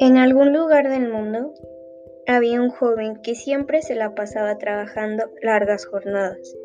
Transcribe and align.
En 0.00 0.16
algún 0.16 0.52
lugar 0.52 0.88
del 0.88 1.08
mundo 1.08 1.54
había 2.26 2.60
un 2.60 2.70
joven 2.70 3.22
que 3.22 3.34
siempre 3.34 3.82
se 3.82 3.94
la 3.94 4.14
pasaba 4.14 4.58
trabajando 4.58 5.24
largas 5.40 5.86
jornadas. 5.86 6.56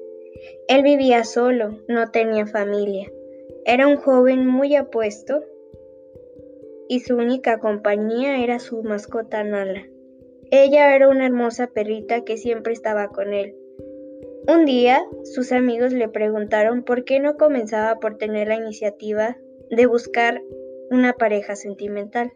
Él 0.68 0.84
vivía 0.84 1.24
solo, 1.24 1.80
no 1.88 2.10
tenía 2.12 2.48
familia. 2.48 3.12
Era 3.66 3.88
un 3.88 3.98
joven 3.98 4.48
muy 4.48 4.76
apuesto 4.76 5.44
y 6.88 7.02
su 7.02 7.18
única 7.18 7.60
compañía 7.60 8.44
era 8.44 8.60
su 8.60 8.82
mascota 8.82 9.44
Nala. 9.44 9.86
Ella 10.50 10.96
era 10.96 11.08
una 11.08 11.28
hermosa 11.28 11.68
perrita 11.68 12.24
que 12.26 12.38
siempre 12.38 12.74
estaba 12.74 13.10
con 13.10 13.34
él. 13.34 13.56
Un 14.48 14.66
día, 14.66 15.06
sus 15.24 15.52
amigos 15.52 15.94
le 15.94 16.10
preguntaron 16.10 16.84
por 16.84 17.04
qué 17.04 17.20
no 17.20 17.38
comenzaba 17.38 18.00
por 18.00 18.18
tener 18.18 18.48
la 18.48 18.56
iniciativa 18.56 19.38
de 19.70 19.86
buscar 19.86 20.42
una 20.90 21.14
pareja 21.14 21.56
sentimental. 21.56 22.32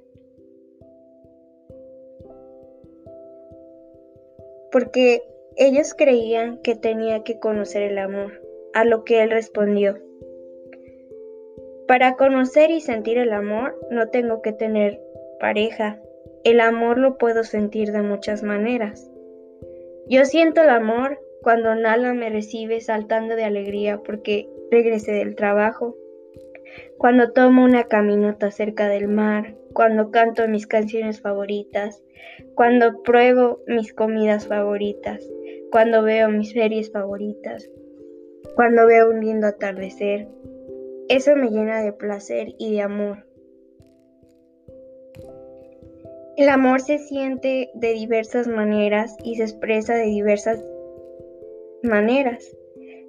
Porque 4.73 5.21
ellos 5.55 5.93
creían 5.93 6.57
que 6.57 6.75
tenía 6.75 7.23
que 7.23 7.39
conocer 7.39 7.83
el 7.83 7.99
amor, 7.99 8.41
a 8.73 8.83
lo 8.83 9.05
que 9.05 9.21
él 9.21 9.29
respondió. 9.29 9.99
Para 11.87 12.15
conocer 12.15 12.71
y 12.71 12.81
sentir 12.81 13.19
el 13.19 13.33
amor 13.33 13.79
no 13.91 14.09
tengo 14.09 14.41
que 14.41 14.51
tener 14.51 14.99
pareja. 15.39 16.01
El 16.43 16.59
amor 16.59 16.97
lo 16.97 17.17
puedo 17.17 17.43
sentir 17.43 17.91
de 17.91 18.01
muchas 18.01 18.41
maneras. 18.41 19.11
Yo 20.07 20.25
siento 20.25 20.63
el 20.63 20.69
amor 20.69 21.19
cuando 21.43 21.75
Nala 21.75 22.13
me 22.13 22.29
recibe 22.29 22.81
saltando 22.81 23.35
de 23.35 23.43
alegría 23.43 24.01
porque 24.03 24.49
regresé 24.71 25.11
del 25.11 25.35
trabajo, 25.35 25.95
cuando 26.97 27.31
tomo 27.31 27.63
una 27.63 27.85
caminata 27.85 28.51
cerca 28.51 28.87
del 28.87 29.07
mar, 29.07 29.55
cuando 29.73 30.11
canto 30.11 30.47
mis 30.47 30.67
canciones 30.67 31.21
favoritas, 31.21 32.03
cuando 32.55 33.01
pruebo 33.03 33.59
mis 33.67 33.93
comidas 33.93 34.47
favoritas, 34.47 35.27
cuando 35.71 36.03
veo 36.03 36.29
mis 36.29 36.51
series 36.51 36.91
favoritas, 36.91 37.69
cuando 38.55 38.85
veo 38.85 39.09
un 39.09 39.21
lindo 39.21 39.47
atardecer, 39.47 40.27
eso 41.09 41.35
me 41.35 41.49
llena 41.49 41.81
de 41.81 41.91
placer 41.91 42.53
y 42.57 42.73
de 42.73 42.81
amor. 42.81 43.25
El 46.37 46.49
amor 46.49 46.81
se 46.81 46.97
siente 46.97 47.69
de 47.75 47.93
diversas 47.93 48.47
maneras 48.47 49.15
y 49.23 49.35
se 49.35 49.43
expresa 49.43 49.93
de 49.93 50.05
diversas 50.05 50.63
maneras. 51.83 52.55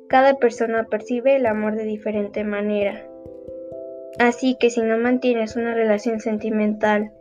Cada 0.09 0.37
persona 0.37 0.87
percibe 0.91 1.37
el 1.37 1.47
amor 1.47 1.77
de 1.77 1.85
diferente 1.85 2.45
manera. 2.45 3.09
Así 4.19 4.57
que 4.59 4.71
si 4.71 4.83
no 4.83 4.99
mantienes 4.99 5.57
una 5.57 5.75
relación 5.75 6.21
sentimental 6.21 7.13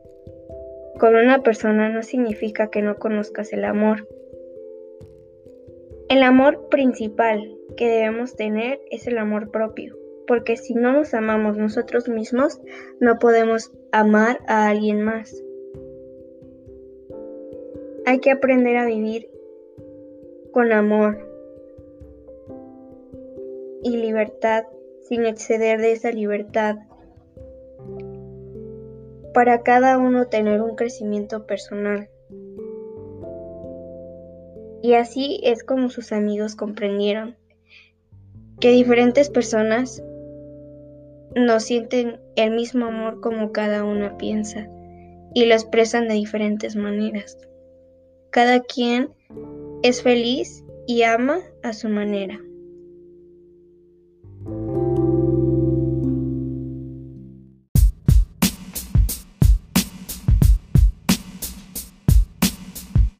con 1.00 1.16
una 1.16 1.41
persona 1.41 1.89
no 1.89 2.03
significa 2.03 2.69
que 2.69 2.81
no 2.81 2.97
conozcas 2.97 3.52
el 3.52 3.66
amor. 3.66 4.08
El 6.09 6.22
amor 6.22 6.69
principal 6.69 7.58
que 7.75 7.88
debemos 7.88 8.35
tener 8.35 8.80
es 8.91 9.08
el 9.08 9.17
amor 9.17 9.50
propio 9.50 9.97
porque 10.27 10.58
si 10.58 10.73
no 10.73 10.94
nos 10.94 11.13
amamos 11.13 11.57
nosotros 11.57 12.07
mismos, 12.07 12.62
no 13.00 13.19
podemos 13.19 13.72
amar 13.91 14.40
a 14.47 14.69
alguien 14.69 15.01
más. 15.01 15.44
Hay 18.06 18.19
que 18.19 18.31
aprender 18.31 18.78
a 18.78 18.85
vivir 18.85 19.29
con 20.51 20.72
amor 20.72 21.29
y 23.81 23.97
libertad 23.97 24.66
sin 25.01 25.25
exceder 25.25 25.81
de 25.81 25.91
esa 25.91 26.12
libertad 26.12 26.75
para 29.33 29.63
cada 29.63 29.97
uno 29.97 30.27
tener 30.27 30.61
un 30.61 30.75
crecimiento 30.75 31.45
personal. 31.45 32.09
Y 34.81 34.94
así 34.94 35.39
es 35.44 35.63
como 35.63 35.89
sus 35.89 36.11
amigos 36.11 36.55
comprendieron 36.55 37.35
que 38.59 38.72
diferentes 38.72 39.29
personas 39.29 40.03
no 41.35 41.59
sienten 41.59 42.19
el 42.35 42.51
mismo 42.51 42.85
amor 42.85 43.22
como 43.22 43.51
cada 43.51 43.83
una 43.83 44.17
piensa 44.17 44.69
y 45.33 45.45
lo 45.45 45.53
expresan 45.53 46.07
de 46.07 46.16
diferentes 46.16 46.75
maneras. 46.75 47.38
Cada 48.29 48.61
quien 48.61 49.09
es 49.83 50.01
feliz 50.01 50.63
y 50.85 51.03
ama 51.03 51.39
a 51.63 51.73
su 51.73 51.89
manera. 51.89 52.39